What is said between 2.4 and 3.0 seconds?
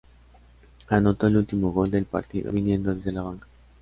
viniendo